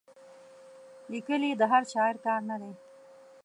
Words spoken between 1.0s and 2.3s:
لیکل یې د هر شاعر